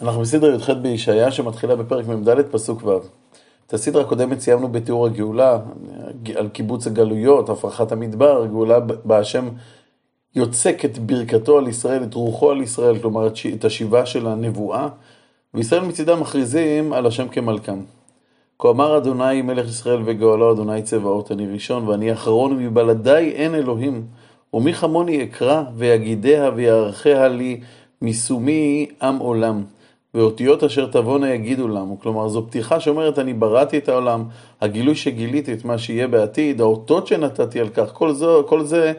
אנחנו 0.00 0.20
בסדרה 0.20 0.54
י"ח 0.54 0.70
בישעיה 0.70 1.30
שמתחילה 1.30 1.76
בפרק 1.76 2.06
מ"ד 2.06 2.42
פסוק 2.50 2.82
ו'. 2.86 2.98
את 3.66 3.74
הסדרה 3.74 4.02
הקודמת 4.02 4.40
סיימנו 4.40 4.68
בתיאור 4.68 5.06
הגאולה, 5.06 5.58
על 6.34 6.48
קיבוץ 6.48 6.86
הגלויות, 6.86 7.48
הפרחת 7.48 7.92
המדבר, 7.92 8.46
גאולה 8.46 8.80
בה 8.80 9.18
השם 9.18 9.48
יוצק 10.34 10.84
את 10.84 10.98
ברכתו 10.98 11.58
על 11.58 11.68
ישראל, 11.68 12.02
את 12.02 12.14
רוחו 12.14 12.50
על 12.50 12.62
ישראל, 12.62 12.98
כלומר 12.98 13.28
את 13.54 13.64
השיבה 13.64 14.06
של 14.06 14.26
הנבואה, 14.26 14.88
וישראל 15.54 15.84
מצידם 15.84 16.20
מכריזים 16.20 16.92
על 16.92 17.06
השם 17.06 17.28
כמלכם. 17.28 17.80
כה 18.58 18.70
אמר 18.70 18.96
אדוני 18.96 19.42
מלך 19.42 19.68
ישראל 19.68 20.02
וגואלו 20.04 20.52
אדוני 20.52 20.82
צבאות, 20.82 21.32
אני 21.32 21.46
ראשון 21.46 21.88
ואני 21.88 22.12
אחרון 22.12 22.58
מבלעדי 22.58 23.32
אין 23.34 23.54
אלוהים, 23.54 24.06
ומי 24.54 24.72
כמוני 24.72 25.24
אקרא 25.24 25.62
ויגידיה 25.76 26.50
ויערכיה 26.54 27.28
לי 27.28 27.60
משומי 28.02 28.86
עם 29.02 29.18
עולם. 29.18 29.64
ואותיות 30.14 30.64
אשר 30.64 30.86
תבואנה 30.86 31.34
יגידו 31.34 31.68
לנו. 31.68 31.98
כלומר, 32.02 32.28
זו 32.28 32.46
פתיחה 32.46 32.80
שאומרת, 32.80 33.18
אני 33.18 33.34
בראתי 33.34 33.78
את 33.78 33.88
העולם, 33.88 34.24
הגילוי 34.60 34.94
שגיליתי 34.94 35.52
את 35.52 35.64
מה 35.64 35.78
שיהיה 35.78 36.08
בעתיד, 36.08 36.60
האותות 36.60 37.06
שנתתי 37.06 37.60
על 37.60 37.68
כך, 37.68 37.92
כל 37.92 38.12
זה, 38.12 38.26
כל 38.46 38.64
זה 38.64 38.92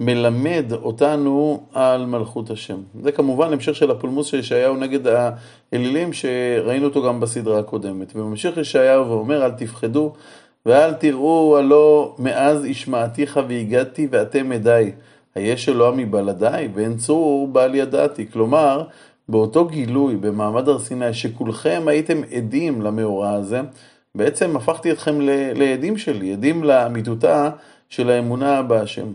מלמד 0.00 0.72
אותנו 0.72 1.62
על 1.72 2.06
מלכות 2.06 2.50
השם. 2.50 2.78
זה 3.02 3.12
כמובן 3.12 3.52
המשך 3.52 3.74
של 3.74 3.90
הפולמוס 3.90 4.26
של 4.26 4.38
ישעיהו 4.38 4.76
נגד 4.76 5.00
האלילים, 5.72 6.12
שראינו 6.12 6.84
אותו 6.84 7.02
גם 7.02 7.20
בסדרה 7.20 7.58
הקודמת. 7.58 8.12
וממשיך 8.16 8.56
ישעיהו 8.56 9.08
ואומר, 9.08 9.44
אל 9.44 9.50
תפחדו 9.50 10.12
ואל 10.66 10.92
תראו, 10.92 11.58
הלא 11.58 12.14
מאז 12.18 12.64
השמעתיך 12.64 13.40
והגדתי 13.48 14.08
ואתם 14.10 14.52
עדיי. 14.52 14.92
היש 15.34 15.68
אלוה 15.68 15.90
מבלעדיי, 15.90 16.68
ואין 16.74 16.96
צור 16.96 17.48
בל 17.52 17.74
ידעתי. 17.74 18.26
כלומר, 18.32 18.84
באותו 19.28 19.64
גילוי 19.64 20.16
במעמד 20.16 20.68
הר 20.68 20.78
סיני, 20.78 21.14
שכולכם 21.14 21.82
הייתם 21.86 22.20
עדים 22.36 22.82
למאורע 22.82 23.32
הזה, 23.32 23.60
בעצם 24.14 24.56
הפכתי 24.56 24.92
אתכם 24.92 25.18
לעדים 25.54 25.98
שלי, 25.98 26.32
עדים 26.32 26.64
לאמיתותה 26.64 27.50
של 27.88 28.10
האמונה 28.10 28.62
בהשם. 28.62 29.06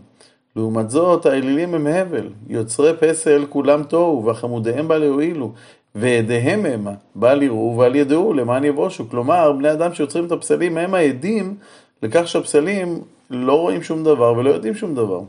לעומת 0.55 0.89
זאת, 0.89 1.25
האלילים 1.25 1.73
הם 1.73 1.87
הבל, 1.87 2.29
יוצרי 2.47 2.91
פסל 2.99 3.45
כולם 3.49 3.83
תוהו, 3.83 4.25
וחמודיהם 4.25 4.87
בל 4.87 5.03
יועילו, 5.03 5.53
ועדיהם 5.95 6.65
המה, 6.65 6.93
בל 7.15 7.41
יראו 7.43 7.77
ואל 7.77 7.95
ידעו 7.95 8.33
למען 8.33 8.63
יבושו. 8.63 9.09
כלומר, 9.09 9.51
בני 9.51 9.71
אדם 9.71 9.93
שיוצרים 9.93 10.25
את 10.25 10.31
הפסלים 10.31 10.77
הם 10.77 10.93
העדים 10.93 11.55
לכך 12.03 12.27
שהפסלים 12.27 13.01
לא 13.29 13.59
רואים 13.59 13.83
שום 13.83 14.03
דבר 14.03 14.33
ולא 14.33 14.49
יודעים 14.49 14.75
שום 14.75 14.95
דבר. 14.95 15.21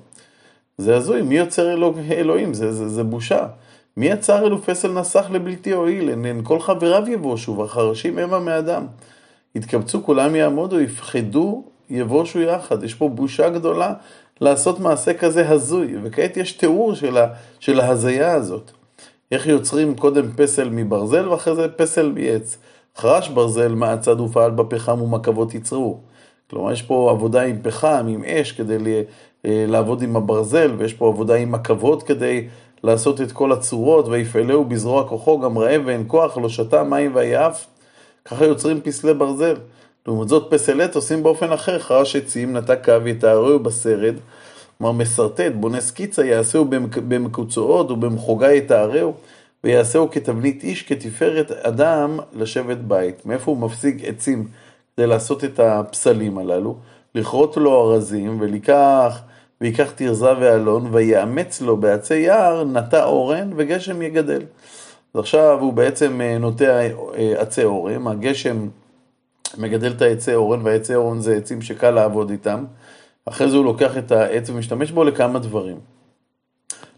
זה 0.79 0.97
הזוי, 0.97 1.23
מי 1.23 1.39
יוצר 1.39 1.73
אלוה, 1.73 1.93
אלוהים? 2.11 2.55
זה, 2.55 2.73
זה, 2.73 2.89
זה 2.89 3.05
בושה. 3.05 3.47
מי 3.97 4.07
יצר 4.07 4.47
אלו 4.47 4.63
פסל 4.63 4.93
נסח 4.93 5.27
לבלתי 5.31 5.73
הועיל, 5.73 6.11
הן 6.11 6.41
כל 6.43 6.61
חבריו 6.61 7.09
יבושו, 7.09 7.57
והחרשים 7.57 8.19
המה 8.19 8.39
מאדם. 8.39 8.87
יתקבצו 9.55 10.05
כולם 10.05 10.35
יעמודו, 10.35 10.81
יפחדו, 10.81 11.65
יבושו 11.91 12.41
יחד. 12.41 12.83
יש 12.83 12.95
פה 12.95 13.09
בושה 13.09 13.49
גדולה 13.49 13.95
לעשות 14.41 14.81
מעשה 14.81 15.15
כזה 15.15 15.51
הזוי, 15.51 15.95
וכעת 16.03 16.37
יש 16.37 16.53
תיאור 16.53 16.95
של, 16.95 17.19
ה, 17.19 17.27
של 17.61 17.81
ההזיה 17.81 18.33
הזאת. 18.33 18.71
איך 19.33 19.47
יוצרים 19.47 19.97
קודם 19.97 20.33
פסל 20.37 20.69
מברזל 20.69 21.29
ואחרי 21.29 21.55
זה 21.57 21.69
פסל 21.69 22.13
מעץ. 22.13 22.59
חרש 22.97 23.29
ברזל 23.29 23.75
מהצד 23.75 24.21
ופעל 24.21 24.51
בפחם 24.51 25.03
ומקבות 25.03 25.55
יצרו. 25.55 25.99
כלומר, 26.51 26.73
יש 26.73 26.83
פה 26.83 27.11
עבודה 27.11 27.43
עם 27.43 27.57
פחם, 27.63 28.07
עם 28.09 28.25
אש, 28.25 28.53
כדי 28.53 28.77
אה, 29.47 29.65
לעבוד 29.69 30.03
עם 30.03 30.17
הברזל, 30.17 30.75
ויש 30.79 30.93
פה 30.93 31.09
עבודה 31.09 31.35
עם 31.35 31.55
עכבות 31.55 32.03
כדי 32.03 32.49
לעשות 32.85 33.21
את 33.21 33.33
כל 33.33 33.53
הצורות, 33.53 34.09
ויפעלהו 34.09 34.65
בזרוע 34.65 35.09
כוחו, 35.09 35.41
גם 35.41 35.59
רעב 35.59 35.83
ואין 35.85 36.05
כוח, 36.07 36.39
לא 36.39 36.49
שתה 36.49 36.83
מים 36.83 37.11
ויעף. 37.15 37.67
ככה 38.25 38.45
יוצרים 38.45 38.81
פסלי 38.81 39.15
ברזל. 39.15 39.57
לעומת 40.07 40.29
זאת 40.29 40.47
פסל 40.51 40.81
עט 40.81 40.95
עושים 40.95 41.23
באופן 41.23 41.53
אחר, 41.53 41.79
חרש 41.79 42.17
עצים, 42.17 42.57
נטע 42.57 42.77
קו, 42.77 42.93
יתארהו 43.07 43.59
בסרד, 43.59 44.15
כלומר 44.79 44.93
מסרטט, 44.93 45.53
בונה 45.55 45.81
סקיצה, 45.81 46.25
יעשהו 46.25 46.65
במקוצועות 47.09 47.91
ובמחוגה 47.91 48.53
יתארהו, 48.53 49.15
ויעשהו 49.65 50.11
כתבנית 50.11 50.63
איש, 50.63 50.83
כתפארת 50.83 51.51
אדם 51.51 52.19
לשבת 52.33 52.79
בית. 52.79 53.27
מאיפה 53.27 53.51
הוא 53.51 53.59
מפסיק 53.59 54.05
עצים 54.05 54.49
כדי 54.97 55.07
לעשות 55.07 55.45
את 55.45 55.61
הפסלים 55.61 56.39
הללו? 56.39 56.77
לכרות 57.15 57.57
לו 57.57 57.93
ארזים, 57.93 58.37
ולקח... 58.41 59.21
ויקח 59.65 59.91
תרזה 59.91 60.39
ואלון, 60.41 60.89
ויאמץ 60.93 61.61
לו 61.61 61.77
בעצי 61.77 62.15
יער, 62.15 62.65
נטע 62.65 63.05
אורן, 63.05 63.51
וגשם 63.57 64.03
יגדל. 64.03 64.43
אז 65.15 65.21
עכשיו 65.21 65.59
הוא 65.61 65.73
בעצם 65.73 66.21
אה, 66.21 66.39
נוטע 66.39 66.81
אה, 67.17 67.41
עצי 67.41 67.65
אורן, 67.65 68.07
הגשם 68.07 68.69
מגדל 69.59 69.93
את 69.93 70.03
העצי 70.03 70.35
אורן, 70.35 70.61
והעצי 70.63 70.95
אורן 70.95 71.21
זה 71.21 71.37
עצים 71.37 71.63
שקל 71.63 71.91
לעבוד 71.91 72.31
איתם. 72.31 72.65
אחרי 73.27 73.51
זה 73.51 73.57
הוא 73.57 73.65
לוקח 73.65 73.99
את 73.99 74.13
העץ 74.13 74.51
ומשתמש 74.51 74.91
בו 74.91 75.05
לכמה 75.05 75.39
דברים. 75.39 75.77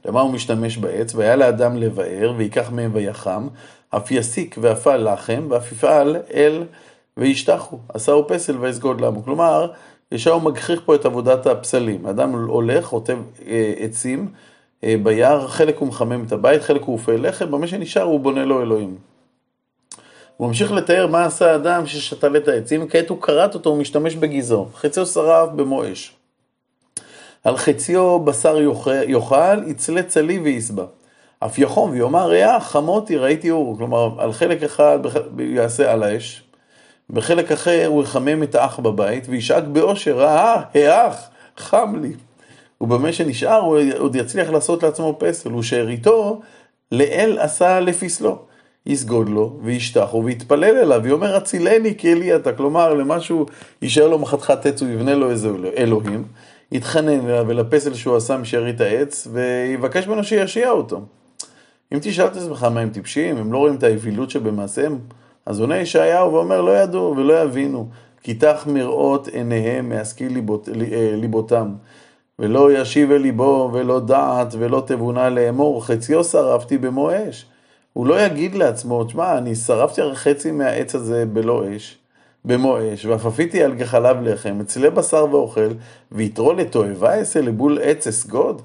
למה 0.04 0.20
הוא 0.20 0.32
משתמש 0.32 0.76
בעץ? 0.76 1.14
והיה 1.14 1.36
לאדם 1.36 1.76
לבאר, 1.76 2.32
ויקח 2.36 2.70
מהם 2.70 2.90
ויחם, 2.94 3.48
אף 3.90 4.10
יסיק 4.10 4.56
ואפל 4.60 5.12
לחם, 5.12 5.46
ואף 5.50 5.72
יפעל 5.72 6.16
אל 6.34 6.64
וישתחו. 7.16 7.78
עשהו 7.88 8.28
פסל 8.28 8.58
ויסגוד 8.58 9.00
למו. 9.00 9.24
כלומר, 9.24 9.72
ישעיהו 10.12 10.40
מגחיך 10.40 10.80
פה 10.84 10.94
את 10.94 11.04
עבודת 11.04 11.46
הפסלים. 11.46 12.06
האדם 12.06 12.32
הולך, 12.32 12.84
חוטב 12.84 13.18
אה, 13.46 13.72
עצים 13.78 14.28
אה, 14.84 14.94
ביער, 15.02 15.48
חלק 15.48 15.78
הוא 15.78 15.88
מחמם 15.88 16.24
את 16.26 16.32
הבית, 16.32 16.62
חלק 16.62 16.82
הוא 16.82 16.92
אופה 16.92 17.16
לחם, 17.16 17.50
במה 17.50 17.66
שנשאר 17.66 18.02
הוא 18.02 18.20
בונה 18.20 18.44
לו 18.44 18.62
אלוהים. 18.62 18.96
הוא 20.36 20.48
ממשיך 20.48 20.72
לתאר 20.72 21.06
מה 21.06 21.24
עשה 21.24 21.52
האדם 21.52 21.86
ששתל 21.86 22.36
את 22.36 22.48
העצים, 22.48 22.88
כעת 22.88 23.08
הוא 23.08 23.22
כרת 23.22 23.54
אותו, 23.54 23.70
הוא 23.70 23.78
משתמש 23.78 24.14
בגיזו. 24.14 24.66
חציו 24.74 25.06
שרף 25.06 25.48
במו 25.50 25.92
אש. 25.92 26.16
על 27.44 27.56
חציו 27.56 28.18
בשר 28.18 28.56
יאכל, 29.08 29.68
יצלה 29.68 30.02
צלי 30.02 30.38
ויסבע. 30.38 30.84
אף 31.38 31.58
יחום 31.58 31.90
ויאמר, 31.90 32.28
ריח, 32.28 32.68
חמותי, 32.70 33.16
ראיתי 33.16 33.50
אור. 33.50 33.76
כלומר, 33.78 34.10
על 34.18 34.32
חלק 34.32 34.62
אחד 34.62 34.98
יעשה 35.38 35.92
על 35.92 36.02
האש, 36.02 36.42
בחלק 37.10 37.52
אחר 37.52 37.86
הוא 37.86 38.02
יחמם 38.02 38.42
את 38.42 38.54
האח 38.54 38.78
בבית 38.78 39.26
וישאג 39.28 39.64
באושר, 39.64 40.24
אה, 40.24 40.62
האח, 40.74 41.28
חם 41.56 41.94
לי. 42.02 42.12
ובמה 42.80 43.12
שנשאר 43.12 43.60
הוא 43.60 43.78
עוד 43.98 44.16
יצליח 44.16 44.50
לעשות 44.50 44.82
לעצמו 44.82 45.16
פסל, 45.18 45.54
ושאריתו 45.54 46.40
לאל 46.92 47.38
עשה 47.40 47.80
לפסלו. 47.80 48.38
יסגוד 48.86 49.28
לו 49.28 49.58
וישתחו 49.62 50.24
ויתפלל 50.24 50.76
אליו, 50.76 51.00
ויאמר 51.02 51.36
הצילני 51.36 51.94
כי 51.98 52.12
אלי 52.12 52.36
אתה, 52.36 52.52
כלומר 52.52 52.94
למשהו 52.94 53.46
יישאר 53.82 54.08
לו 54.08 54.18
מחתכת 54.18 54.66
עץ, 54.66 54.82
הוא 54.82 54.90
יבנה 54.90 55.14
לו 55.14 55.30
איזה 55.30 55.50
אלוהים, 55.76 56.24
יתחנן 56.72 57.30
אליו 57.30 57.50
אל 57.50 57.60
הפסל 57.60 57.94
שהוא 57.94 58.16
עשה 58.16 58.36
משארית 58.36 58.80
העץ, 58.80 59.28
ויבקש 59.32 60.06
ממנו 60.06 60.24
שישיע 60.24 60.70
אותו. 60.70 61.00
אם 61.92 61.98
תשאל 62.02 62.26
את 62.26 62.36
עצמך 62.36 62.62
מה 62.64 62.80
הם 62.80 62.90
טיפשים, 62.90 63.36
הם 63.36 63.52
לא 63.52 63.58
רואים 63.58 63.74
את 63.74 63.82
האווילות 63.82 64.30
שבמעשיהם, 64.30 64.98
אז 65.46 65.60
עונה 65.60 65.78
ישעיהו 65.78 66.32
ואומר 66.32 66.60
לא 66.60 66.78
ידעו 66.78 67.14
ולא 67.16 67.42
יבינו, 67.42 67.88
כי 68.22 68.34
תח 68.34 68.66
מראות 68.66 69.28
עיניהם 69.28 69.88
מהשכיל 69.88 70.32
ליבות, 70.32 70.68
אה, 70.68 71.14
ליבותם. 71.16 71.74
ולא 72.38 72.72
ישיב 72.72 73.10
אל 73.10 73.16
ליבו 73.16 73.70
ולא 73.72 74.00
דעת 74.00 74.54
ולא 74.58 74.82
תבונה 74.86 75.28
לאמור, 75.28 75.84
חציו 75.84 76.24
שרפתי 76.24 76.78
במו 76.78 77.10
אש. 77.10 77.46
הוא 77.92 78.06
לא 78.06 78.20
יגיד 78.20 78.54
לעצמו, 78.54 79.04
תשמע, 79.04 79.38
אני 79.38 79.54
שרפתי 79.54 80.00
הרי 80.00 80.16
חצי 80.16 80.50
מהעץ 80.50 80.94
הזה 80.94 81.26
בלא 81.26 81.76
אש, 81.76 81.98
במו 82.44 82.76
אש, 82.78 83.04
ואפפיתי 83.04 83.62
על 83.62 83.74
גחליו 83.74 84.16
לחם, 84.22 84.58
אצלה 84.60 84.90
בשר 84.90 85.26
ואוכל, 85.30 85.68
ויתרו 86.12 86.52
לתועבה 86.52 87.18
אעשה 87.18 87.40
לבול 87.40 87.78
עץ 87.82 88.06
אסגוד? 88.06 88.62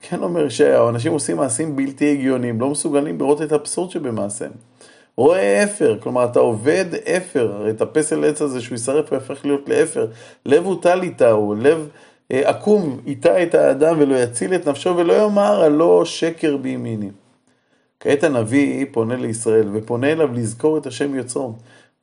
כן 0.00 0.22
אומר 0.22 0.46
ישעיהו, 0.46 0.88
אנשים 0.88 1.12
עושים 1.12 1.36
מעשים 1.36 1.76
בלתי 1.76 2.12
הגיוניים, 2.12 2.60
לא 2.60 2.70
מסוגלים 2.70 3.18
לראות 3.18 3.42
את 3.42 3.52
האבסורד 3.52 3.90
שבמעשיהם. 3.90 4.69
רואה 5.16 5.64
אפר, 5.64 5.98
כלומר 6.00 6.24
אתה 6.24 6.38
עובד 6.38 6.84
אפר, 7.16 7.52
הרי 7.52 7.70
את 7.70 7.80
הפסל 7.80 8.24
עץ 8.24 8.42
הזה 8.42 8.60
שהוא 8.60 8.74
יישרף 8.74 9.12
יהפך 9.12 9.44
להיות 9.44 9.68
לאפר, 9.68 10.06
לב 10.46 10.64
הוטל 10.64 11.02
איתה 11.02 11.30
הוא, 11.30 11.56
לב 11.56 11.88
אה, 12.32 12.48
עקום 12.50 13.00
איתה 13.06 13.42
את 13.42 13.54
האדם 13.54 13.96
ולא 13.98 14.16
יציל 14.16 14.54
את 14.54 14.68
נפשו 14.68 14.96
ולא 14.96 15.12
יאמר 15.12 15.62
הלא 15.62 16.04
שקר 16.04 16.56
בימיני. 16.56 17.10
כעת 18.00 18.24
הנביא 18.24 18.86
פונה 18.92 19.16
לישראל 19.16 19.68
ופונה 19.72 20.12
אליו 20.12 20.32
לזכור 20.34 20.78
את 20.78 20.86
השם 20.86 21.14
יוצרו. 21.14 21.52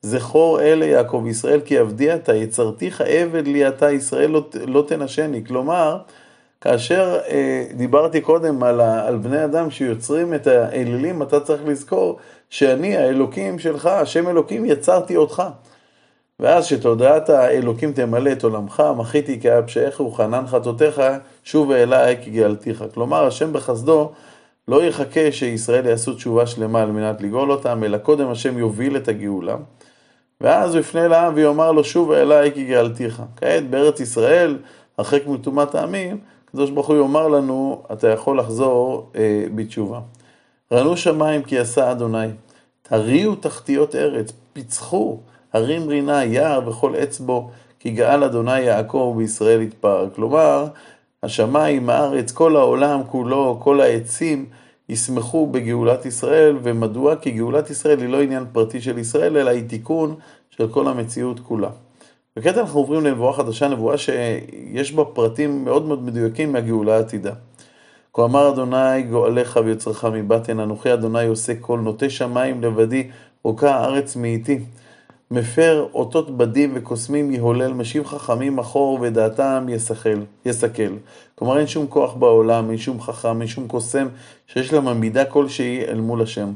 זכור 0.02 0.60
אלה 0.62 0.86
יעקב 0.86 1.24
ישראל 1.28 1.60
כי 1.60 1.78
עבדי 1.78 2.14
אתה, 2.14 2.34
יצרתיך 2.34 3.00
עבד 3.00 3.46
לי 3.46 3.68
אתה 3.68 3.90
ישראל 3.90 4.30
לא, 4.30 4.48
לא 4.66 4.84
תנשני. 4.88 5.44
כלומר, 5.44 5.98
כאשר 6.60 7.18
אה, 7.28 7.64
דיברתי 7.74 8.20
קודם 8.20 8.62
על, 8.62 8.80
ה, 8.80 9.06
על 9.06 9.16
בני 9.16 9.44
אדם 9.44 9.70
שיוצרים 9.70 10.34
את 10.34 10.46
האלילים, 10.46 11.22
אתה 11.22 11.40
צריך 11.40 11.62
לזכור 11.66 12.18
שאני 12.50 12.96
האלוקים 12.96 13.58
שלך, 13.58 13.86
השם 13.86 14.28
אלוקים 14.28 14.64
יצרתי 14.64 15.16
אותך. 15.16 15.42
ואז 16.40 16.66
שתודעת 16.66 17.30
האלוקים 17.30 17.92
תמלא 17.92 18.32
את 18.32 18.44
עולמך, 18.44 18.82
מחיתי 18.96 19.40
כאב 19.40 19.66
פשעיך 19.66 20.00
וחנן 20.00 20.46
חטאותיך, 20.46 21.02
שוב 21.44 21.70
אליי 21.70 22.14
גאלתיך. 22.14 22.84
כלומר, 22.94 23.26
השם 23.26 23.52
בחסדו 23.52 24.12
לא 24.68 24.84
יחכה 24.84 25.32
שישראל 25.32 25.86
יעשו 25.86 26.14
תשובה 26.14 26.46
שלמה 26.46 26.82
על 26.82 26.90
מנת 26.90 27.20
לגאול 27.20 27.50
אותם, 27.50 27.84
אלא 27.84 27.98
קודם 27.98 28.30
השם 28.30 28.58
יוביל 28.58 28.96
את 28.96 29.08
הגאולה. 29.08 29.56
ואז 30.40 30.74
הוא 30.74 30.80
יפנה 30.80 31.08
לעם 31.08 31.32
ויאמר 31.34 31.72
לו, 31.72 31.84
שוב 31.84 32.12
אליי 32.12 32.50
גאלתיך. 32.50 33.22
כעת 33.36 33.70
בארץ 33.70 34.00
ישראל, 34.00 34.58
הרחק 34.98 35.26
מטומאת 35.26 35.74
העמים, 35.74 36.18
הקדוש 36.58 36.70
ברוך 36.70 36.88
הוא 36.88 36.96
יאמר 36.96 37.28
לנו, 37.28 37.82
אתה 37.92 38.08
יכול 38.08 38.38
לחזור 38.38 39.10
אה, 39.16 39.44
בתשובה. 39.54 40.00
רנו 40.72 40.96
שמיים 40.96 41.42
כי 41.42 41.58
עשה 41.58 41.90
אדוני, 41.92 42.26
תריעו 42.82 43.34
תחתיות 43.34 43.94
ארץ, 43.94 44.32
פיצחו, 44.52 45.18
הרים 45.52 45.88
רינה, 45.88 46.24
יער 46.24 46.68
וכל 46.68 46.94
עץ 46.96 47.20
בו, 47.20 47.50
כי 47.78 47.90
גאל 47.90 48.24
אדוני 48.24 48.60
יעקב 48.60 49.14
וישראל 49.16 49.62
יתפאר. 49.62 50.08
כלומר, 50.14 50.66
השמיים, 51.22 51.90
הארץ, 51.90 52.32
כל 52.32 52.56
העולם 52.56 53.00
כולו, 53.10 53.58
כל 53.62 53.80
העצים, 53.80 54.46
ישמחו 54.88 55.46
בגאולת 55.46 56.06
ישראל, 56.06 56.58
ומדוע? 56.62 57.16
כי 57.16 57.30
גאולת 57.30 57.70
ישראל 57.70 58.00
היא 58.00 58.08
לא 58.08 58.22
עניין 58.22 58.44
פרטי 58.52 58.80
של 58.80 58.98
ישראל, 58.98 59.36
אלא 59.36 59.50
היא 59.50 59.68
תיקון 59.68 60.14
של 60.50 60.68
כל 60.68 60.88
המציאות 60.88 61.40
כולה. 61.40 61.70
וכעת 62.38 62.58
אנחנו 62.58 62.80
עוברים 62.80 63.04
לנבואה 63.04 63.32
חדשה, 63.32 63.68
נבואה 63.68 63.98
שיש 63.98 64.92
בה 64.92 65.04
פרטים 65.04 65.64
מאוד 65.64 65.86
מאוד 65.86 66.02
מדויקים 66.02 66.52
מהגאולה 66.52 66.96
העתידה. 66.96 67.32
כה 68.14 68.24
אמר 68.24 68.48
אדוני 68.48 69.02
גואלך 69.02 69.58
ויוצרך 69.64 70.04
מבטן, 70.04 70.60
אנוכי 70.60 70.92
אדוני 70.92 71.26
עושה 71.26 71.52
כל 71.60 71.78
נוטה 71.78 72.10
שמיים 72.10 72.62
לבדי, 72.62 73.08
רוקה 73.44 73.74
הארץ 73.74 74.16
מאיתי. 74.16 74.58
מפר 75.30 75.86
אותות 75.94 76.36
בדים 76.36 76.72
וקוסמים 76.74 77.30
יהולל, 77.30 77.72
משיב 77.72 78.06
חכמים 78.06 78.56
מחור 78.56 78.98
ודעתם 79.00 79.66
יסכל, 79.68 80.20
יסכל. 80.46 80.92
כלומר 81.34 81.58
אין 81.58 81.66
שום 81.66 81.86
כוח 81.86 82.14
בעולם, 82.14 82.70
אין 82.70 82.78
שום 82.78 83.00
חכם, 83.00 83.40
אין 83.40 83.48
שום 83.48 83.68
קוסם 83.68 84.08
שיש 84.46 84.72
לה 84.72 84.80
מידה 84.80 85.24
כלשהי 85.24 85.84
אל 85.84 86.00
מול 86.00 86.22
השם. 86.22 86.52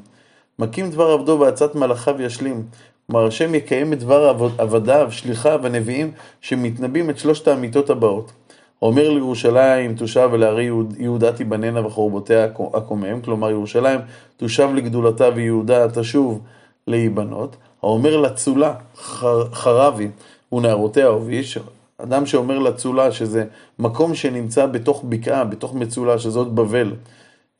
מקים 0.58 0.90
דבר 0.90 1.10
עבדו 1.10 1.38
ועצת 1.40 1.74
מלאכיו 1.74 2.22
ישלים. 2.22 2.64
כלומר 3.06 3.26
השם 3.26 3.54
יקיים 3.54 3.92
את 3.92 3.98
דבר 3.98 4.48
עבדיו, 4.58 5.08
שליחיו, 5.10 5.66
הנביאים, 5.66 6.10
שמתנבאים 6.40 7.10
את 7.10 7.18
שלושת 7.18 7.48
האמיתות 7.48 7.90
הבאות. 7.90 8.32
אומר 8.82 9.10
לירושלים 9.10 9.94
תושב 9.94 10.28
ולערי 10.32 10.70
יהודה 10.98 11.32
תיבננה 11.32 11.86
וחורבותיה 11.86 12.46
אקומם, 12.72 13.20
כלומר 13.20 13.50
ירושלים 13.50 14.00
תושב 14.36 14.68
לגדולתה 14.74 15.28
ויהודה 15.34 15.88
תשוב 15.88 16.40
להיבנות. 16.86 17.56
האומר 17.82 18.16
לצולה, 18.16 18.74
חרבי, 19.52 20.08
ונערותיה 20.52 21.06
הוביש, 21.06 21.58
אדם 21.98 22.26
שאומר 22.26 22.58
לצולה, 22.58 23.12
שזה 23.12 23.44
מקום 23.78 24.14
שנמצא 24.14 24.66
בתוך 24.66 25.04
בקעה, 25.08 25.44
בתוך 25.44 25.74
מצולה, 25.74 26.18
שזאת 26.18 26.52
בבל, 26.52 26.92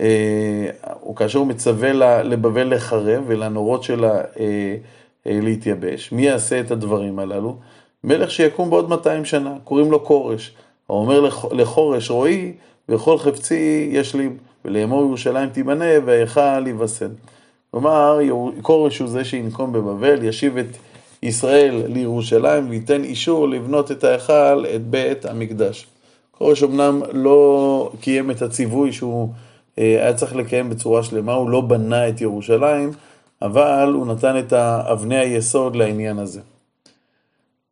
אה, 0.00 0.70
או 1.02 1.14
כאשר 1.14 1.38
הוא 1.38 1.46
מצווה 1.46 2.22
לבבל 2.22 2.74
לחרב 2.74 3.24
ולנורות 3.26 3.82
שלה 3.82 4.20
אה, 4.40 4.76
להתייבש, 5.26 6.12
מי 6.12 6.22
יעשה 6.22 6.60
את 6.60 6.70
הדברים 6.70 7.18
הללו? 7.18 7.56
מלך 8.04 8.30
שיקום 8.30 8.70
בעוד 8.70 8.88
200 8.88 9.24
שנה, 9.24 9.54
קוראים 9.64 9.90
לו 9.90 10.04
כורש. 10.04 10.54
האומר 10.88 11.28
לחורש, 11.52 12.10
רועי, 12.10 12.52
וכל 12.88 13.18
חפצי 13.18 13.88
ישלים, 13.92 14.36
ולאמור 14.64 15.02
ירושלים 15.02 15.48
תיבנה, 15.48 15.84
וההיכל 16.04 16.66
יבסל. 16.66 17.10
כלומר, 17.70 18.18
כורש 18.62 18.98
הוא 18.98 19.08
זה 19.08 19.24
שינקום 19.24 19.72
בבבל, 19.72 20.24
ישיב 20.24 20.58
את 20.58 20.76
ישראל 21.22 21.82
לירושלים 21.86 22.70
וייתן 22.70 23.04
אישור 23.04 23.48
לבנות 23.48 23.90
את 23.90 24.04
ההיכל, 24.04 24.64
את 24.74 24.86
בית 24.86 25.24
המקדש. 25.24 25.86
כורש 26.30 26.62
אמנם 26.62 27.02
לא 27.12 27.90
קיים 28.00 28.30
את 28.30 28.42
הציווי 28.42 28.92
שהוא 28.92 29.28
אה, 29.78 29.84
היה 29.84 30.14
צריך 30.14 30.36
לקיים 30.36 30.70
בצורה 30.70 31.02
שלמה, 31.02 31.32
הוא 31.32 31.50
לא 31.50 31.60
בנה 31.60 32.08
את 32.08 32.20
ירושלים, 32.20 32.90
אבל 33.42 33.92
הוא 33.94 34.06
נתן 34.06 34.38
את 34.38 34.52
אבני 34.52 35.18
היסוד 35.18 35.76
לעניין 35.76 36.18
הזה. 36.18 36.40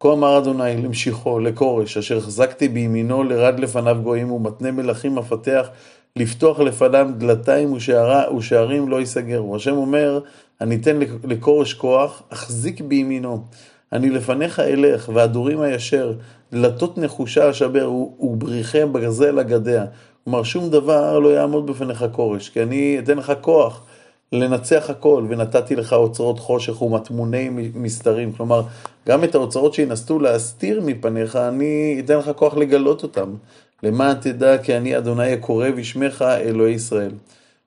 כה 0.01 0.13
אמר 0.13 0.39
אדוני 0.39 0.77
למשיחו, 0.77 1.41
לכורש, 1.41 1.97
אשר 1.97 2.17
החזקתי 2.17 2.69
בימינו 2.69 3.23
לרד 3.23 3.61
לפניו 3.61 3.99
גויים 4.03 4.33
ומתנה 4.33 4.71
מלכים 4.71 5.15
מפתח 5.15 5.69
לפתוח 6.17 6.61
לפניו 6.61 7.09
דלתיים 7.19 7.73
ושערה, 7.73 8.35
ושערים 8.37 8.89
לא 8.89 9.01
ייסגרו. 9.01 9.57
השם 9.57 9.77
אומר, 9.77 10.21
אני 10.61 10.77
אתן 10.77 10.99
לכורש 11.25 11.75
כוח, 11.75 12.23
אחזיק 12.29 12.81
בימינו. 12.81 13.45
אני 13.93 14.11
לפניך 14.11 14.61
אלך, 14.61 15.11
והדורים 15.15 15.61
הישר, 15.61 16.13
דלתות 16.53 16.99
נחושה 16.99 17.51
אשבר, 17.51 17.91
ובריחי 18.21 18.87
ברזל 18.93 19.39
אגדיה. 19.39 19.85
כלומר, 20.25 20.43
שום 20.43 20.71
דבר 20.71 21.19
לא 21.19 21.29
יעמוד 21.29 21.67
בפניך 21.67 22.05
כורש, 22.13 22.49
כי 22.49 22.63
אני 22.63 22.99
אתן 22.99 23.19
לך 23.19 23.33
כוח 23.41 23.87
לנצח 24.33 24.91
הכל, 24.91 25.27
ונתתי 25.29 25.77
לך 25.77 25.93
אוצרות 25.93 26.39
חושך 26.39 26.83
ומטמוני 26.83 27.51
מסתרים. 27.75 28.33
כלומר, 28.33 28.63
גם 29.09 29.25
את 29.25 29.35
האוצרות 29.35 29.75
שינסו 29.75 30.19
להסתיר 30.19 30.81
מפניך, 30.85 31.37
אני 31.37 32.03
אתן 32.05 32.19
לך 32.19 32.31
כוח 32.37 32.57
לגלות 32.57 33.03
אותם. 33.03 33.35
למען 33.83 34.15
תדע 34.15 34.59
כי 34.59 34.77
אני 34.77 34.99
אדוני 34.99 35.33
הקורא 35.33 35.71
בשמך 35.71 36.23
אלוהי 36.23 36.75
ישראל. 36.75 37.11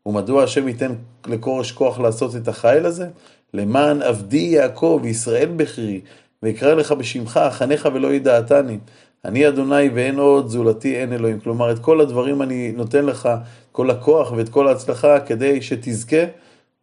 ומדוע 0.06 0.44
השם 0.44 0.68
ייתן 0.68 0.94
לכורש 1.28 1.72
כוח 1.72 2.00
לעשות 2.00 2.36
את 2.36 2.48
החיל 2.48 2.86
הזה? 2.86 3.08
למען 3.54 4.02
עבדי 4.02 4.38
יעקב, 4.38 5.02
ישראל 5.06 5.50
בכרי, 5.56 6.02
ואקרא 6.44 6.74
לך 6.74 6.92
בשמך, 6.92 7.38
אחניך 7.38 7.90
ולא 7.94 8.14
ידעתני. 8.14 8.78
אני 9.26 9.48
אדוני 9.48 9.90
ואין 9.90 10.20
עוד, 10.20 10.48
זולתי 10.48 10.96
אין 10.96 11.14
אלוהים. 11.14 11.40
כלומר, 11.40 11.72
את 11.72 11.80
כל 11.80 12.02
הדברים 12.02 12.42
אני 12.42 12.72
נותן 12.72 13.06
לך, 13.06 13.30
כל 13.72 13.90
הכוח 13.90 14.32
ואת 14.32 14.50
כל 14.50 14.68
ההצלחה, 14.68 15.20
כדי 15.20 15.62
שתזכה 15.62 16.24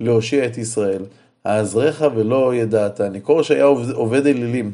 להושיע 0.00 0.46
את 0.46 0.58
ישראל. 0.58 1.02
העזרך 1.44 2.02
ולא 2.14 2.54
ידעתני. 2.54 3.22
כורש 3.22 3.50
היה 3.50 3.64
עובד 3.94 4.26
אלילים, 4.26 4.72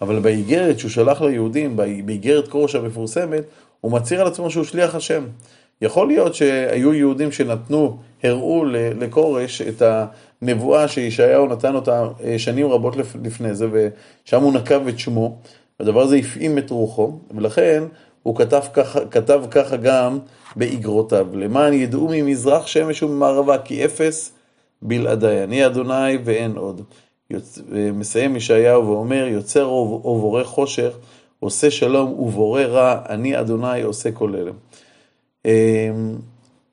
אבל 0.00 0.18
באיגרת 0.18 0.78
שהוא 0.78 0.90
שלח 0.90 1.22
ליהודים, 1.22 1.76
באיגרת 2.04 2.48
כורש 2.48 2.74
המפורסמת, 2.74 3.42
הוא 3.80 3.92
מצהיר 3.92 4.20
על 4.20 4.26
עצמו 4.26 4.50
שהוא 4.50 4.64
שליח 4.64 4.94
השם. 4.94 5.24
יכול 5.82 6.06
להיות 6.06 6.34
שהיו 6.34 6.94
יהודים 6.94 7.32
שנתנו, 7.32 7.96
הראו 8.22 8.64
לכורש 8.74 9.62
את 9.62 9.82
הנבואה 10.42 10.88
שישעיהו 10.88 11.46
נתן 11.46 11.74
אותה 11.74 12.08
אה, 12.24 12.38
שנים 12.38 12.66
רבות 12.66 12.96
לפני 13.22 13.54
זה, 13.54 13.66
ושם 13.72 14.42
הוא 14.42 14.52
נקב 14.52 14.88
את 14.88 14.98
שמו, 14.98 15.36
והדבר 15.80 16.00
הזה 16.02 16.16
הפעים 16.16 16.58
את 16.58 16.70
רוחו, 16.70 17.18
ולכן 17.36 17.82
הוא 18.22 18.36
כתב 18.36 18.62
ככה, 18.72 19.00
כתב 19.10 19.42
ככה 19.50 19.76
גם 19.76 20.18
באגרותיו, 20.56 21.26
למען 21.32 21.72
ידעו 21.72 22.08
ממזרח 22.10 22.66
שמש 22.66 23.02
וממערבה, 23.02 23.58
כי 23.58 23.84
אפס 23.84 24.32
בלעדיי, 24.82 25.44
אני 25.44 25.66
אדוני 25.66 26.16
ואין 26.24 26.56
עוד. 26.56 26.82
יוצ... 27.30 27.58
מסיים 27.94 28.36
ישעיהו 28.36 28.86
ואומר, 28.86 29.26
יוצר 29.26 29.68
ובורא 29.70 30.44
חושך, 30.44 30.92
עושה 31.40 31.70
שלום 31.70 32.10
ובורא 32.20 32.62
רע, 32.62 32.98
אני 33.08 33.40
אדוני 33.40 33.82
עושה 33.82 34.12
כל 34.12 34.34
אלה. 34.36 34.50
אמ, 35.44 36.16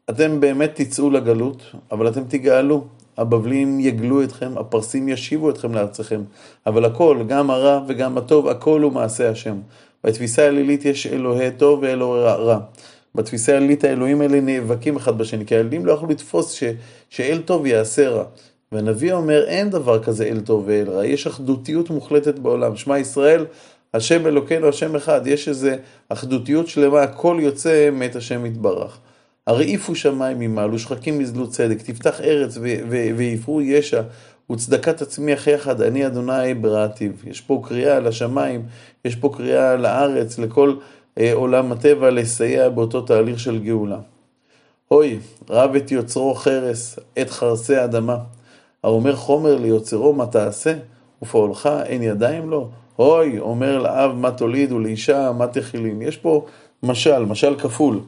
אתם 0.10 0.40
באמת 0.40 0.72
תצאו 0.76 1.10
לגלות, 1.10 1.64
אבל 1.92 2.08
אתם 2.08 2.24
תגאלו. 2.24 2.84
הבבלים 3.18 3.80
יגלו 3.80 4.24
אתכם, 4.24 4.58
הפרסים 4.58 5.10
ישיבו 5.10 5.50
אתכם 5.50 5.74
לארציכם. 5.74 6.22
אבל 6.68 6.86
הכל, 6.86 7.24
גם 7.28 7.50
הרע 7.50 7.82
וגם 7.88 8.18
הטוב, 8.18 8.48
הכל 8.48 8.82
הוא 8.82 8.92
מעשה 8.92 9.30
השם. 9.30 9.58
בתפיסה 10.04 10.44
האלילית 10.46 10.86
יש 10.86 11.08
אלוהי 11.08 11.52
טוב 11.52 11.80
ואלוהי 11.82 12.24
רע. 12.24 12.60
בתפיסה 13.16 13.54
האלילית 13.54 13.84
האלוהים 13.84 14.22
האלה 14.22 14.42
נאבקים 14.42 14.96
אחד 14.96 15.18
בשני, 15.18 15.46
כי 15.46 15.56
האלילים 15.56 15.86
לא 15.86 15.94
יכלו 15.94 16.10
לתפוס 16.10 16.52
ש, 16.52 16.64
שאל 17.10 17.42
טוב 17.46 17.66
יעשה 17.66 18.10
רע. 18.10 18.24
והנביא 18.72 19.14
אומר, 19.14 19.44
אין 19.48 19.70
דבר 19.70 20.04
כזה 20.04 20.26
אל 20.26 20.40
טוב 20.40 20.64
ואל 20.68 20.90
רע, 20.90 21.06
יש 21.06 21.28
אחדותיות 21.28 21.90
מוחלטת 21.90 22.40
בעולם. 22.40 22.76
שמע 22.76 23.00
ישראל, 23.00 23.46
השם 23.94 24.28
אלוקינו, 24.28 24.68
השם 24.68 24.96
אחד, 24.96 25.28
יש 25.28 25.48
איזו 25.48 25.70
אחדותיות 26.10 26.68
שלמה, 26.68 27.02
הכל 27.02 27.38
יוצא 27.42 27.90
מאת 27.92 28.16
השם 28.16 28.46
יתברך. 28.46 29.00
הרעיפו 29.48 29.96
שמיים 29.96 30.40
ממעל, 30.40 30.74
ושחקים 30.74 31.22
יזלו 31.22 31.50
צדק, 31.50 31.82
תפתח 31.82 32.22
ארץ 32.22 32.58
ויפרו 33.18 33.62
ישע, 33.62 34.02
וצדקה 34.52 34.94
תצמיח 34.94 35.48
יחד, 35.48 35.82
אני 35.82 36.08
אדוני 36.08 36.54
בראתיו. 36.54 37.12
יש 37.28 37.42
פה 37.42 37.62
קריאה 37.66 38.00
לשמיים, 38.00 38.66
יש 39.06 39.16
פה 39.16 39.34
קריאה 39.38 39.76
לארץ, 39.76 40.40
לכל 40.40 40.76
עולם 41.34 41.72
הטבע, 41.72 42.10
לסייע 42.10 42.70
באותו 42.70 43.02
תהליך 43.02 43.40
של 43.40 43.64
גאולה. 43.64 44.00
הוי, 44.88 45.20
רב 45.50 45.76
את 45.76 45.92
יוצרו 45.92 46.36
חרס, 46.36 47.00
את 47.22 47.30
חרסי 47.30 47.84
אדמה. 47.84 48.18
האומר 48.84 49.16
חומר 49.16 49.56
ליוצרו, 49.56 50.14
מה 50.14 50.26
תעשה? 50.26 50.74
ופעולך 51.22 51.70
אין 51.86 52.04
ידיים 52.04 52.50
לו? 52.50 52.70
אוי, 53.00 53.40
אומר 53.40 53.78
לאב 53.78 54.12
מה 54.12 54.32
תוליד 54.32 54.72
ולאישה 54.72 55.32
מה 55.32 55.48
תכילין. 55.48 56.02
יש 56.02 56.18
פה 56.18 56.46
משל, 56.84 57.26
משל 57.26 57.56
כפול. 57.60 58.00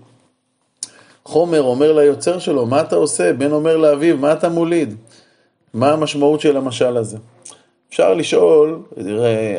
חומר 1.25 1.61
אומר 1.61 1.93
ליוצר 1.93 2.39
שלו, 2.39 2.65
מה 2.65 2.81
אתה 2.81 2.95
עושה? 2.95 3.33
בן 3.33 3.51
אומר 3.51 3.77
לאביו, 3.77 4.17
מה 4.17 4.33
אתה 4.33 4.49
מוליד? 4.49 4.95
מה 5.73 5.91
המשמעות 5.91 6.41
של 6.41 6.57
המשל 6.57 6.97
הזה? 6.97 7.17
אפשר 7.91 8.13
לשאול, 8.13 8.79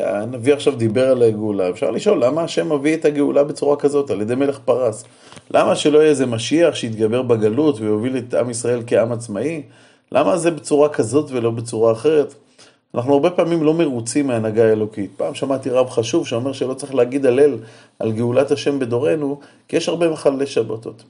הנביא 0.05 0.53
עכשיו 0.53 0.75
דיבר 0.75 1.11
על 1.11 1.23
הגאולה, 1.23 1.69
אפשר 1.69 1.91
לשאול 1.91 2.25
למה 2.25 2.41
השם 2.43 2.73
מביא 2.73 2.95
את 2.95 3.05
הגאולה 3.05 3.43
בצורה 3.43 3.75
כזאת, 3.75 4.09
על 4.09 4.21
ידי 4.21 4.35
מלך 4.35 4.59
פרס? 4.65 5.03
למה 5.51 5.75
שלא 5.75 5.99
יהיה 5.99 6.09
איזה 6.09 6.25
משיח 6.25 6.75
שיתגבר 6.75 7.21
בגלות 7.21 7.79
ויוביל 7.79 8.17
את 8.17 8.33
עם 8.33 8.49
ישראל 8.49 8.81
כעם 8.87 9.11
עצמאי? 9.11 9.61
למה 10.11 10.37
זה 10.37 10.51
בצורה 10.51 10.89
כזאת 10.89 11.31
ולא 11.31 11.51
בצורה 11.51 11.91
אחרת? 11.91 12.33
אנחנו 12.95 13.13
הרבה 13.13 13.29
פעמים 13.29 13.63
לא 13.63 13.73
מרוצים 13.73 14.27
מהנהגה 14.27 14.69
האלוקית. 14.69 15.11
פעם 15.17 15.33
שמעתי 15.33 15.69
רב 15.69 15.89
חשוב 15.89 16.27
שאומר 16.27 16.53
שלא 16.53 16.73
צריך 16.73 16.95
להגיד 16.95 17.25
הלל 17.25 17.57
על 17.99 18.11
גאולת 18.11 18.51
השם 18.51 18.79
בדורנו, 18.79 19.39
כי 19.67 19.77
יש 19.77 19.89
הרבה 19.89 20.09
מחללי 20.09 20.45
שבתות. 20.45 21.03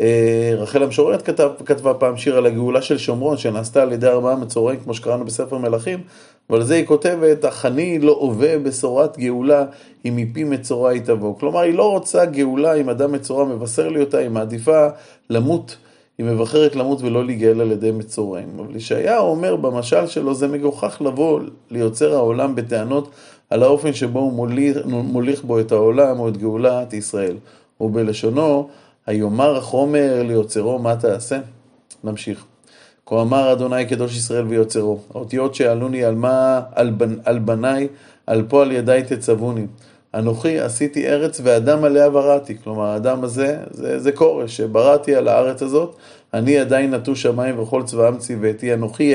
אה, 0.00 0.54
רחל 0.56 0.82
המשוררת 0.82 1.22
כתב, 1.22 1.50
כתבה 1.64 1.94
פעם 1.94 2.16
שיר 2.16 2.36
על 2.36 2.46
הגאולה 2.46 2.82
של 2.82 2.98
שומרון, 2.98 3.36
שנעשתה 3.36 3.82
על 3.82 3.92
ידי 3.92 4.06
ארבעה 4.06 4.36
מצורעים, 4.36 4.80
כמו 4.80 4.94
שקראנו 4.94 5.24
בספר 5.24 5.58
מלכים, 5.58 5.98
ועל 6.50 6.62
זה 6.62 6.74
היא 6.74 6.86
כותבת, 6.86 7.44
אך 7.44 7.66
אני 7.66 7.98
לא 7.98 8.12
הווה 8.20 8.58
בשורת 8.58 9.18
גאולה, 9.18 9.64
אם 10.04 10.16
מפי 10.16 10.44
מצורע 10.44 10.90
היא 10.90 11.02
תבוא. 11.02 11.34
כלומר, 11.38 11.60
היא 11.60 11.74
לא 11.74 11.90
רוצה 11.90 12.24
גאולה 12.24 12.74
אם 12.74 12.88
אדם 12.88 13.12
מצורע 13.12 13.44
מבשר 13.44 13.88
לי 13.88 14.00
אותה, 14.00 14.18
היא 14.18 14.28
מעדיפה 14.28 14.88
למות, 15.30 15.76
היא 16.18 16.26
מבחרת 16.26 16.76
למות 16.76 17.02
ולא 17.02 17.24
להיגאל 17.24 17.60
על 17.60 17.72
ידי 17.72 17.90
מצורעים. 17.90 18.48
אבל 18.56 18.76
ישעיהו 18.76 19.26
אומר 19.26 19.56
במשל 19.56 20.06
שלו, 20.06 20.34
זה 20.34 20.48
מגוחך 20.48 21.02
לבוא 21.04 21.40
ליוצר 21.70 22.14
העולם 22.14 22.54
בטענות 22.54 23.10
על 23.50 23.62
האופן 23.62 23.92
שבו 23.92 24.18
הוא 24.18 24.32
מוליך, 24.32 24.76
מוליך 24.86 25.44
בו 25.44 25.60
את 25.60 25.72
העולם 25.72 26.20
או 26.20 26.28
את 26.28 26.36
גאולת 26.36 26.92
ישראל. 26.92 27.36
ובלשונו, 27.80 28.68
היאמר 29.08 29.56
החומר 29.56 30.22
ליוצרו, 30.22 30.78
מה 30.78 30.96
תעשה? 30.96 31.38
נמשיך. 32.04 32.44
כה 33.06 33.22
אמר 33.22 33.52
אדוני 33.52 33.86
קדוש 33.86 34.16
ישראל 34.16 34.46
ויוצרו, 34.46 34.98
האותיות 35.14 35.54
שעלוני 35.54 36.04
על 36.04 36.14
מה, 36.14 36.60
על, 36.74 36.90
בנ, 36.90 37.14
על 37.24 37.38
בניי, 37.38 37.88
על 38.26 38.44
פועל 38.48 38.72
ידיי 38.72 39.02
תצווני. 39.02 39.66
אנוכי 40.14 40.60
עשיתי 40.60 41.08
ארץ 41.08 41.40
ואדם 41.44 41.84
עליה 41.84 42.10
בראתי. 42.10 42.58
כלומר, 42.58 42.84
האדם 42.84 43.24
הזה, 43.24 43.58
זה, 43.70 43.98
זה 43.98 44.12
כורש 44.12 44.56
שבראתי 44.56 45.14
על 45.14 45.28
הארץ 45.28 45.62
הזאת, 45.62 45.96
אני 46.34 46.58
עדיין 46.58 46.94
נטו 46.94 47.16
שמיים 47.16 47.58
וכל 47.58 47.82
צבאם 47.82 48.18
ציוויתי, 48.18 48.74
אנוכי 48.74 49.14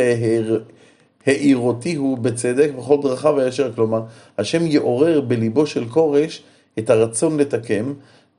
העירותי 1.25 1.95
הוא 1.95 2.17
בצדק 2.17 2.71
וכל 2.77 2.97
דרכיו 3.03 3.39
הישר. 3.39 3.73
כלומר, 3.75 4.01
השם 4.37 4.65
יעורר 4.65 5.21
בליבו 5.21 5.65
של 5.65 5.85
כורש 5.85 6.43
את 6.79 6.89
הרצון 6.89 7.37
לתקם, 7.39 7.93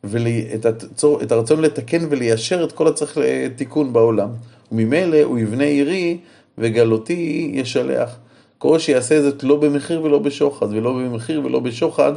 ואת 0.05 1.33
הרצון 1.33 1.61
לתקן 1.61 2.07
וליישר 2.11 2.65
את 2.65 2.73
כל 2.73 2.89
הצריך 2.89 3.19
לתיקון 3.19 3.93
בעולם. 3.93 4.29
וממילא 4.73 5.23
הוא 5.23 5.39
יבנה 5.39 5.65
עירי 5.65 6.19
וגלותי 6.59 7.51
ישלח. 7.55 8.17
קורא 8.59 8.79
שיעשה 8.79 9.23
זאת 9.23 9.45
לא 9.45 9.57
במחיר 9.57 10.03
ולא 10.03 10.19
בשוחד, 10.19 10.67
ולא 10.71 10.93
במחיר 10.93 11.43
ולא 11.45 11.61
בשוחד, 11.61 12.13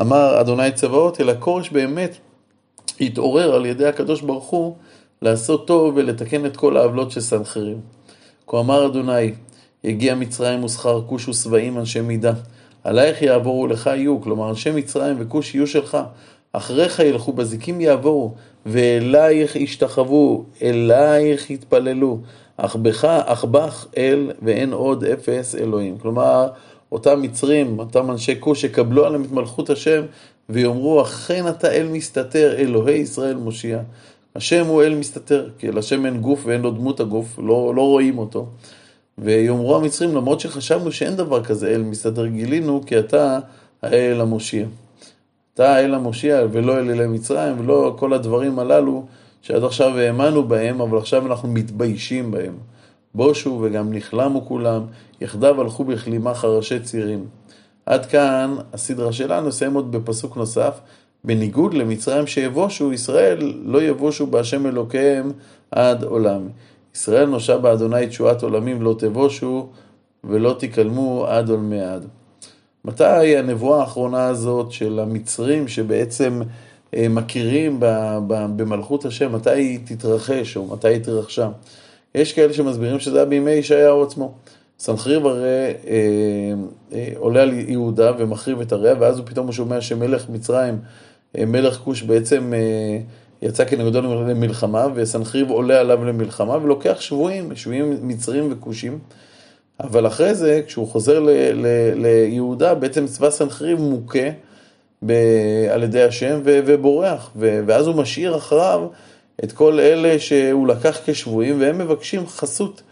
אמר 0.00 0.40
אדוני 0.40 0.72
צבאות, 0.72 1.20
אלא 1.20 1.32
כורש 1.38 1.70
באמת 1.70 2.16
התעורר 3.00 3.54
על 3.54 3.66
ידי 3.66 3.86
הקדוש 3.86 4.20
ברוך 4.20 4.44
הוא 4.44 4.74
לעשות 5.22 5.66
טוב 5.66 5.92
ולתקן 5.96 6.46
את 6.46 6.56
כל 6.56 6.76
העוולות 6.76 7.10
של 7.10 7.20
סנחריב. 7.20 7.78
כה 8.46 8.60
אמר 8.60 8.86
אדוני, 8.86 9.32
יגיע 9.84 10.14
מצרים 10.14 10.64
ושכר 10.64 11.02
כוש 11.06 11.28
ושבעים 11.28 11.78
אנשי 11.78 12.00
מידה. 12.00 12.32
עלייך 12.84 13.22
יעבורו 13.22 13.62
ולך 13.62 13.86
יהיו, 13.86 14.20
כלומר 14.20 14.50
אנשי 14.50 14.70
מצרים 14.70 15.16
וכוש 15.18 15.54
יהיו 15.54 15.66
שלך. 15.66 15.98
אחריך 16.56 16.98
ילכו, 16.98 17.32
בזיקים 17.32 17.80
יעבורו, 17.80 18.34
ואלייך 18.66 19.56
ישתחוו, 19.56 20.44
אלייך 20.62 21.50
יתפללו, 21.50 22.18
אך 22.56 22.76
בך, 22.76 23.04
אך 23.04 23.44
בך 23.44 23.86
אל, 23.96 24.30
ואין 24.42 24.72
עוד 24.72 25.04
אפס 25.04 25.54
אלוהים. 25.54 25.98
כלומר, 25.98 26.48
אותם 26.92 27.22
מצרים, 27.22 27.78
אותם 27.78 28.10
אנשי 28.10 28.34
כוש, 28.40 28.64
יקבלו 28.64 29.06
עליהם 29.06 29.24
את 29.24 29.32
מלכות 29.32 29.70
השם, 29.70 30.02
ויאמרו, 30.48 31.02
אכן 31.02 31.48
אתה 31.48 31.72
אל 31.72 31.88
מסתתר, 31.88 32.54
אלוהי 32.58 32.98
ישראל 32.98 33.36
מושיע. 33.36 33.80
השם 34.36 34.66
הוא 34.66 34.82
אל 34.82 34.94
מסתתר, 34.94 35.48
כי 35.58 35.72
לשם 35.72 36.06
אין 36.06 36.20
גוף 36.20 36.42
ואין 36.46 36.60
לו 36.60 36.70
דמות 36.70 37.00
הגוף, 37.00 37.38
לא, 37.38 37.72
לא 37.76 37.82
רואים 37.82 38.18
אותו. 38.18 38.46
ויאמרו 39.18 39.76
המצרים, 39.76 40.14
למרות 40.14 40.40
שחשבנו 40.40 40.92
שאין 40.92 41.16
דבר 41.16 41.44
כזה 41.44 41.68
אל 41.68 41.82
מסתתר, 41.82 42.26
גילינו 42.26 42.80
כי 42.86 42.98
אתה 42.98 43.38
האל 43.82 44.20
המושיע. 44.20 44.66
אתה 45.54 45.80
אל 45.80 45.94
המושיע 45.94 46.42
ולא 46.52 46.78
אל 46.78 46.90
אלי 46.90 47.06
מצרים 47.06 47.60
ולא 47.60 47.94
כל 47.98 48.12
הדברים 48.12 48.58
הללו 48.58 49.04
שעד 49.42 49.64
עכשיו 49.64 49.98
האמנו 49.98 50.48
בהם, 50.48 50.80
אבל 50.80 50.98
עכשיו 50.98 51.26
אנחנו 51.26 51.48
מתביישים 51.48 52.30
בהם. 52.30 52.54
בושו 53.14 53.60
וגם 53.62 53.92
נכלמו 53.92 54.46
כולם, 54.46 54.82
יחדיו 55.20 55.60
הלכו 55.60 55.84
בכלימה 55.84 56.34
חרשי 56.34 56.80
צירים. 56.80 57.26
עד 57.86 58.06
כאן 58.06 58.56
הסדרה 58.72 59.12
שלנו, 59.12 59.48
נסיים 59.48 59.74
עוד 59.74 59.92
בפסוק 59.92 60.36
נוסף. 60.36 60.80
בניגוד 61.24 61.74
למצרים 61.74 62.26
שיבושו, 62.26 62.92
ישראל 62.92 63.52
לא 63.64 63.82
יבושו 63.82 64.26
בהשם 64.26 64.66
אלוקיהם 64.66 65.32
עד 65.70 66.04
עולם. 66.04 66.48
ישראל 66.94 67.26
נושע 67.26 67.56
באדוני 67.56 68.06
תשועת 68.06 68.42
עולמים 68.42 68.82
לא 68.82 68.94
תבושו 68.98 69.68
ולא 70.24 70.56
תקלמו 70.58 71.26
עד 71.26 71.50
עולמי 71.50 71.80
עד. 71.80 72.06
מתי 72.84 73.36
הנבואה 73.36 73.80
האחרונה 73.80 74.26
הזאת 74.26 74.72
של 74.72 74.98
המצרים 74.98 75.68
שבעצם 75.68 76.42
אה, 76.94 77.08
מכירים 77.08 77.76
במלכות 78.28 79.04
השם, 79.04 79.32
מתי 79.32 79.50
היא 79.50 79.78
תתרחש 79.84 80.56
או 80.56 80.66
מתי 80.66 80.88
היא 80.88 80.98
תרחשה? 80.98 81.48
יש 82.14 82.32
כאלה 82.32 82.52
שמסבירים 82.52 82.98
שזה 82.98 83.16
היה 83.16 83.24
בימי 83.24 83.50
ישעיהו 83.50 84.02
עצמו. 84.02 84.34
סנחריב 84.78 85.26
הרי 85.26 85.74
אה, 85.86 86.54
אה, 86.92 87.08
עולה 87.16 87.42
על 87.42 87.52
יהודה 87.52 88.12
ומחריב 88.18 88.60
את 88.60 88.72
עריה, 88.72 88.94
ואז 89.00 89.18
הוא 89.18 89.26
פתאום 89.26 89.52
שומע 89.52 89.80
שמלך 89.80 90.28
מצרים, 90.28 90.78
אה, 91.38 91.46
מלך 91.46 91.76
כוש 91.76 92.02
בעצם 92.02 92.52
אה, 92.54 92.98
יצא 93.42 93.64
כנגדו 93.64 94.02
למלחמה, 94.02 94.86
וסנחריב 94.94 95.50
עולה 95.50 95.80
עליו 95.80 96.04
למלחמה 96.04 96.56
ולוקח 96.56 97.00
שבויים, 97.00 97.56
שבויים 97.56 97.96
מצרים 98.02 98.52
וכושים. 98.52 98.98
אבל 99.80 100.06
אחרי 100.06 100.34
זה, 100.34 100.62
כשהוא 100.66 100.88
חוזר 100.88 101.20
ל, 101.20 101.30
ל, 101.52 101.66
ליהודה, 101.94 102.74
בעצם 102.74 103.06
צבא 103.06 103.30
סנחריב 103.30 103.80
מוכה 103.80 104.28
ב, 105.06 105.12
על 105.70 105.82
ידי 105.82 106.02
השם 106.02 106.40
ו, 106.44 106.60
ובורח, 106.66 107.30
ו, 107.36 107.60
ואז 107.66 107.86
הוא 107.86 107.94
משאיר 107.94 108.36
אחריו 108.36 108.86
את 109.44 109.52
כל 109.52 109.80
אלה 109.80 110.18
שהוא 110.18 110.68
לקח 110.68 110.98
כשבויים, 111.06 111.60
והם 111.60 111.78
מבקשים 111.78 112.26
חסות 112.26 112.82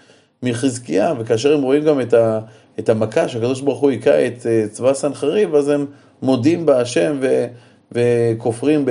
מחזקיה, 0.43 1.15
וכאשר 1.19 1.55
הם 1.55 1.63
רואים 1.63 1.85
גם 1.85 2.01
את, 2.01 2.15
ה, 2.15 2.41
את 2.79 2.89
המכה 2.89 3.29
שהקדוש 3.29 3.61
ברוך 3.61 3.81
הוא 3.81 3.91
היכה 3.91 4.27
את 4.27 4.47
אה, 4.47 4.65
צבא 4.71 4.95
סנחריב, 4.95 5.55
אז 5.55 5.69
הם 5.69 5.87
מודים 6.23 6.67
בהשם 6.67 7.19
ו, 7.21 7.47
וכופרים 7.93 8.85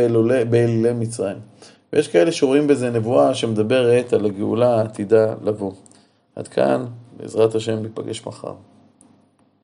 באלילי 0.49 0.93
מצרים. 0.93 1.37
ויש 1.93 2.07
כאלה 2.07 2.31
שרואים 2.31 2.67
בזה 2.67 2.89
נבואה 2.89 3.33
שמדברת 3.33 4.13
על 4.13 4.25
הגאולה 4.25 4.79
העתידה 4.79 5.33
לבוא. 5.43 5.71
עד 6.35 6.47
כאן. 6.47 6.85
בעזרת 7.21 7.55
השם 7.55 7.73
ניפגש 7.73 8.25
מחר. 8.27 8.53